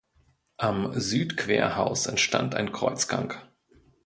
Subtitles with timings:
[0.57, 3.35] Am Südquerhaus entstand ein Kreuzgang.